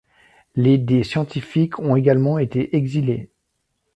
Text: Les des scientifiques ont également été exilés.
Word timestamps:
Les 0.55 0.79
des 0.79 1.03
scientifiques 1.03 1.77
ont 1.77 1.95
également 1.95 2.39
été 2.39 2.75
exilés. 2.75 3.29